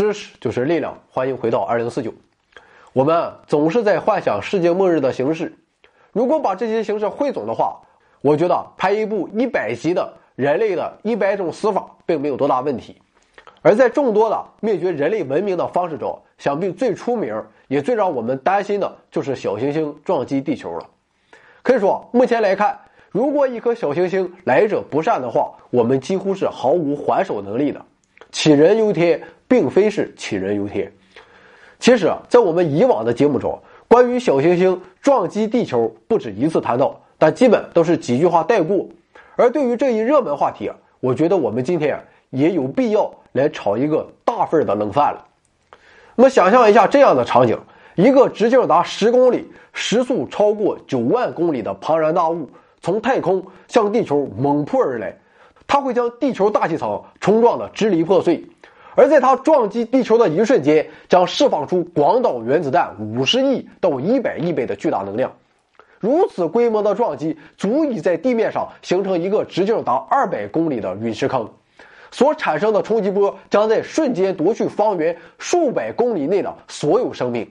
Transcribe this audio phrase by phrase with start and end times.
[0.00, 2.10] 知识就是力量，欢迎回到二零四九。
[2.94, 5.54] 我们总是在幻想世界末日的形式，
[6.10, 7.78] 如果把这些形式汇总的话，
[8.22, 12.96] 我觉得拍一部一百集的人类的一百种死法并没有多大问题。
[13.60, 20.86] 而在众多的灭绝人类文明的方式中，想必最出名也最让我们担心的就是小行星撞击地球了。
[21.62, 22.74] 可以说，目前来看，
[23.10, 27.84] 如果一颗小行星来者不善的话，我们几乎是毫无还手能力的。
[28.32, 29.22] 杞人忧天。
[29.50, 30.92] 并非是杞人忧天。
[31.80, 38.86] 其实啊，在我们以往的节目中，关于小行星撞击地球不止一次谈到，但基本都是几句话带过。
[39.34, 45.26] 而对于这一热门话题，我觉得我们今天也有必要来炒一个大份的冷饭了。
[46.14, 47.58] 那么，想象一下这样的场景：
[47.96, 52.48] 一个直径达十公里、时速超过九万公里的庞然大物
[52.80, 55.16] 从太空向地球猛扑而来，
[55.66, 58.44] 它会将地球大气层冲撞的支离破碎。
[58.94, 65.32] 而在它撞击地球的一瞬间，将释放出广岛原子弹五十亿到一百亿倍的巨大能量。
[65.98, 71.48] 如此规模的撞击，足以在地面上形成一个直径达二百公里的陨石坑，
[72.10, 77.46] 所产生的冲击波将在瞬间夺去方圆数百公里内的所有生命。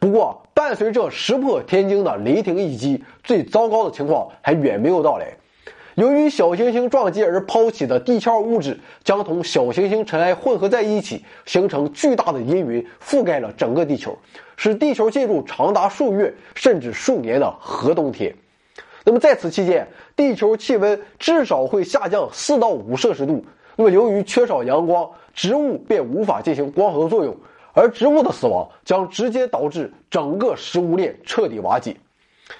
[0.00, 5.36] 不过，伴随着石破天惊的雷霆一击，最糟糕的情况还远没有到来。
[5.98, 14.16] 由于小行星撞击而抛弃的地壳物质将同小行星尘埃混合在一起，形成巨大的阴云，覆盖了整个地球，
[14.56, 18.32] 使地球进入长达数月甚至数年的核冬天。
[19.02, 23.44] 那么在此期间，地球气温至少会下降四到五摄氏度。
[23.74, 27.36] 那么由于缺少阳光，植物便无法进行光合作用，
[27.72, 31.96] 而植物的死亡将直接导致整个食物链彻底瓦解。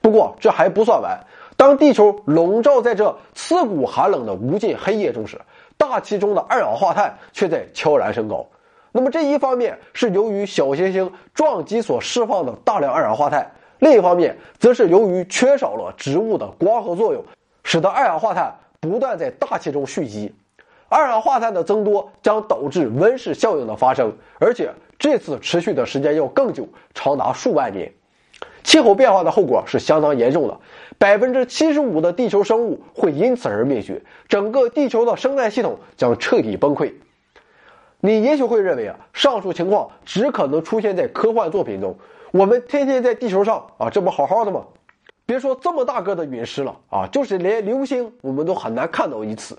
[0.00, 1.16] 不过这还不算完。
[1.60, 5.38] 当地球笼罩在这刺骨寒冷的无尽黑夜中时，
[5.76, 8.46] 大气中的二氧化碳却在悄然升高。
[8.92, 17.22] 那么这一方面是由于小行星撞击所释放的大量二氧化碳，另一方面则是由于缺少了植物的光合作用，
[17.62, 20.34] 使得二氧化碳不断在大气中蓄积。
[20.88, 27.92] 二氧化碳的增多将导致温室效应的发生，而且这次持续的时间要更久，长达数万年。
[28.70, 30.56] 气候变化的后果是相当严重的，
[30.96, 36.92] 百分之七十五的地球生物会因此而灭绝，整个地球的生态系统将彻底崩溃。
[37.98, 41.98] 你也许会认为啊，上述情况只可能出现在科幻作品中。
[42.30, 44.64] 我们天天在地球上啊，这不好好的吗？
[45.26, 49.58] 别说这么大个的陨石了啊，就是连流星我们都很难看到一次。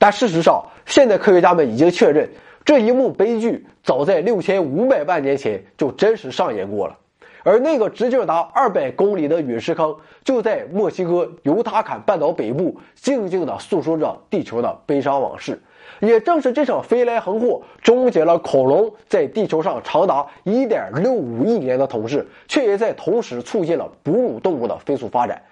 [0.00, 2.28] 但事实上，现在科学家们已经确认，
[2.64, 6.98] 这一幕悲剧早在六千五百万年前就真实上演过了。
[7.44, 15.60] 而那个直径达二百公里的陨石坑，就在墨西哥尤塔坎半岛北部，静静地诉说着地球的悲伤往事。
[16.00, 25.42] 也正是这场飞来横祸，终结了恐龙在地球上长达一点六五亿年的统治，却也在同时促进了哺乳动物的飞速发展。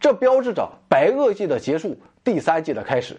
[0.00, 3.16] 这标志着白垩纪的结束，第三纪的开始。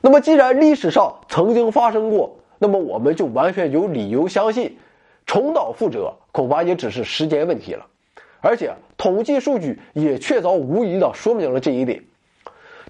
[0.00, 4.78] 那么，既然历史上曾经发生过，那么我们就完全有理由相信。
[5.30, 7.86] 重蹈覆辙恐怕也只是时间问题了，
[8.40, 12.02] 而且统计数据也确凿无疑地说明了这一点。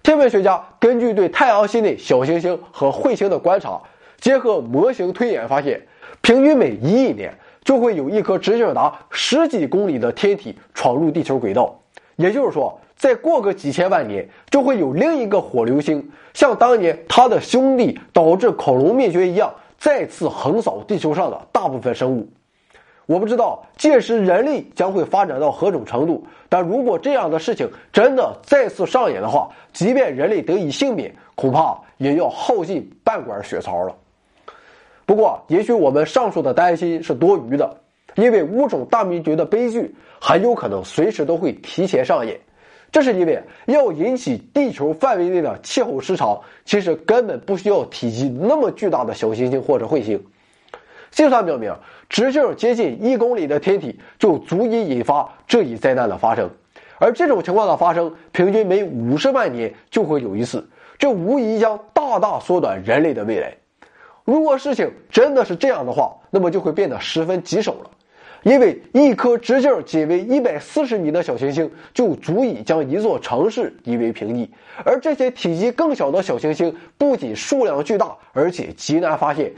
[0.03, 3.79] 天文学家根据对太阳系内小行星和彗星的观察，
[4.19, 5.83] 结合模型推演发现，
[6.23, 11.79] 平均每一亿年就会有一颗直径达十几公里的天体闯入地球轨道。
[12.17, 19.53] 也就是说，再过个几千万年，就会有另一个火流星，像当年它的兄弟导致恐龙灭绝一样。
[19.81, 22.29] 再次横扫地球上的大部分生物，
[23.07, 26.23] 我不知道届时人类将会发展到何种程度。
[26.51, 33.97] 但如果这样的事情真的再次上演的话，即便人类得以幸免，恐怕也要耗尽半管血槽了。
[35.07, 37.75] 不过，也许我们上述的担心是多余的，
[38.17, 42.39] 因为物种大灭绝的悲剧很有可能随时都会提前上演。
[42.93, 50.25] 这是因为要引起地球范围内的气候失常，其实根本不需要体积那么巨大的小行星或者彗星。
[51.11, 51.75] 计算表明，
[52.09, 56.49] 直径接近一公里的天体就足以引发这一灾难的发生，
[56.99, 63.53] 而这种情况的发生，平均每五十万年就会有一次，这无疑将大大缩短人类的未来。
[64.25, 67.91] 如果事情真的是这样的话，那么就会变得十分棘手了。
[68.43, 74.51] 因为一颗直径仅为一百四十米的小行星就足以将一座城市夷为平地，
[74.85, 79.53] 而这些体积更小的小行星不仅数量巨大，而且极难发现。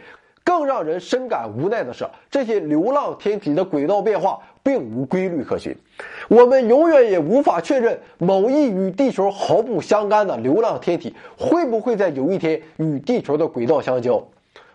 [0.45, 5.73] 更让人深感无奈的是，这些流浪天体的轨道变化并无规律可循，
[6.27, 14.21] 我们永远也无法确认某一与地球毫不相干的流浪天体会不会在有一天与地球的轨道相交。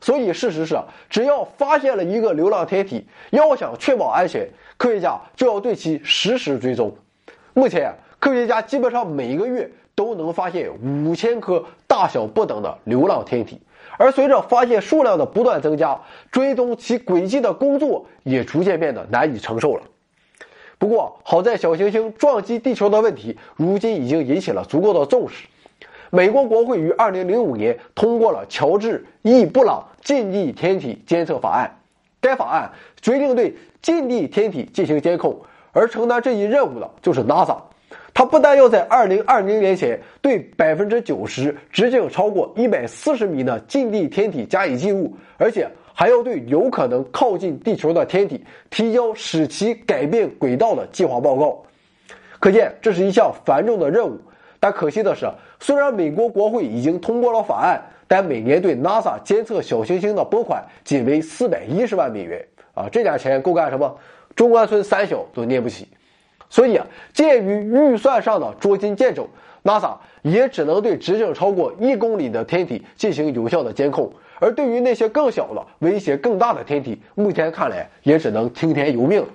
[0.08, 6.96] 所以事实是，只要发现了一个流浪天体，要想确保安全，科学家就要对其实时追踪。
[7.54, 13.60] 目前，科学家基本上每个月都能发现五千颗大小不等的流浪天体，
[13.98, 16.00] 而随着发现数量的不断增加，
[16.32, 19.84] 追踪其轨迹的工作也逐渐变得难以承受了。
[20.78, 25.48] 不过，好在小行星撞击地球的问题，如今已经引起了足够的重视。
[26.10, 31.70] 美国国会于2005年通过了乔治 ·E· 布朗近地天体监测法案。
[32.20, 32.72] 该法案
[33.02, 35.40] 决定对近地天体进行监控，
[35.72, 37.58] 而承担这一任务的就是 NASA。
[38.14, 51.64] 它不但要在2020年前对90%直径超过140米的近地天体加以记录，而且还要对有可能靠近地球的天体提交使其改变轨道的计划报告。
[52.40, 54.20] 可见，这是一项繁重的任务。
[54.60, 62.88] 但可惜的是，虽然美国国会已经通过了法案，但每年对 NASA 监测小行星的拨款仅为四百一十万美元啊！
[62.92, 63.98] 这点钱够干什么？
[64.36, 65.88] 中关村三小都念不起。
[66.50, 69.28] 所以啊，鉴于预算上的捉襟见肘
[69.64, 74.10] ，NASA 也只能对直径超过一公里的天体进行有效的监控，
[74.40, 79.28] 而对于那些更小的、威胁更大的天体，目前看来也只能听天由命了。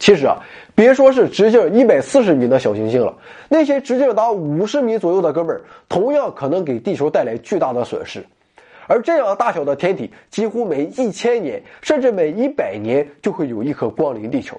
[0.00, 0.36] 其实啊，
[0.74, 3.14] 别说是直径一百四十米的小行星了，
[3.50, 5.60] 那些直径达五十米左右的哥们儿，
[5.90, 8.24] 同样可能给地球带来巨大的损失。
[8.86, 14.58] 而这样大小的天体，几乎每一千年，甚至每一百年就会有一颗光临地球。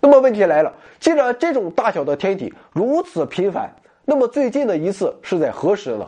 [0.00, 3.72] 那么问题来了，既然这种大小的天体如此频繁，
[4.04, 6.06] 那么最近的一次是在何时呢？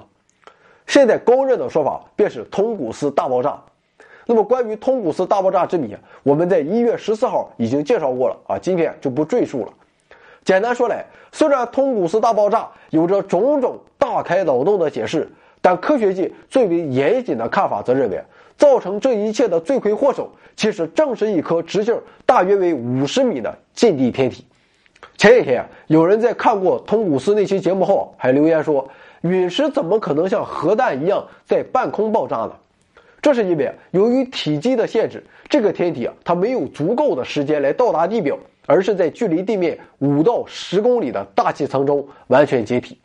[0.89, 3.57] 现在公认的说法便是通古斯大爆炸。
[4.31, 9.73] 那么，关于通古斯大爆炸之谜，我们在一月十四号已经介绍过了啊，今天就不赘述了。
[10.45, 11.03] 简单说来，
[11.33, 15.27] 虽然通古斯大爆炸有着种种大开脑洞的解释，
[15.63, 18.23] 但科学界最为严谨的看法则认为，
[18.59, 24.45] 造成这一切的罪魁祸首其实正是一颗直径大约为五十米的近地天体。
[25.17, 28.87] 前几天，有人在看过通古斯那期节目后，还留言说
[29.25, 32.53] ：“陨石怎么可能像核弹一样在半空爆炸呢？”
[33.21, 42.97] 这是因为由于体积的限制，这个天体啊，它没有足够的时间来到达地表，而是在距离地面五到十公里的大气层中完全解体。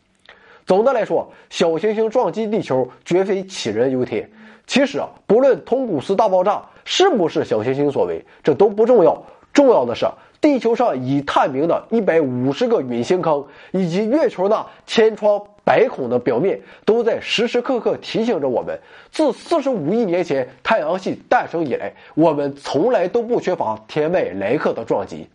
[0.65, 4.29] 总的来说，小行星撞击地球绝非杞人忧天。
[4.65, 9.21] 其实啊，不论通古斯大爆炸是不是小行星所为，这都不重要。
[9.51, 10.05] 重要的是，
[10.39, 15.41] 地球上已探明的一百五十个陨星坑，以及月球那千疮。
[15.63, 18.77] 百孔的表面都在时时刻刻提醒着我们：
[19.11, 25.27] 自四十五亿年前太阳系诞生以来，我们从来都不缺乏天外来客的撞击。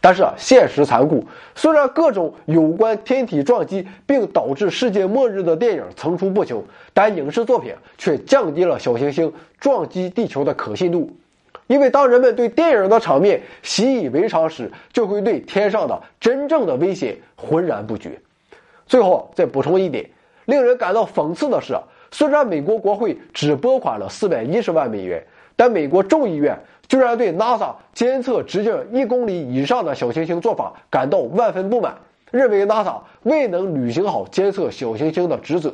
[0.00, 1.24] 但是啊，现实残酷，
[1.54, 6.62] 虽然各种有关天体撞击并导致世界末日的电影层出不穷，
[6.92, 11.10] 但影视作品却降低了小行星撞击地球的可信度。
[11.68, 18.20] 因为当人们对电影的场面习以为常时，就会对天上的真正的危险浑然不觉。
[18.86, 20.08] 最后再补充一点，
[20.46, 21.74] 令人感到讽刺的是，
[22.10, 25.24] 虽然美国国会只拨款了四百一十万美元，
[25.56, 31.96] 但美国众议院居然对 NASA 监测直径一公里以上的小行星做法感到万分不满，
[32.30, 35.72] 认为 NASA 未能履行好监测小行星的职责。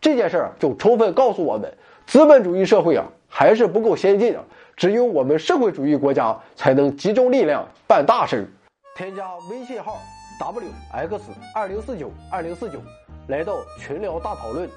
[0.00, 1.72] 这件事儿就充分告诉我们，
[2.06, 4.42] 资本主义社会啊还是不够先进啊，
[4.76, 8.48] 只有我们社会主义国家才能集中力量办大事。
[8.96, 9.96] 添加微信号。
[10.42, 12.80] W x 二零四九二零四九，
[13.28, 14.68] 来到群聊大讨论，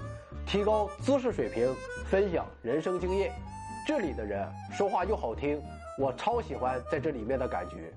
[0.45, 1.74] 提高知识水平，
[2.05, 3.34] 分享人生经验。
[3.88, 5.60] 这里的人说话又好听，
[5.98, 7.91] 我超喜欢在这里面的感觉。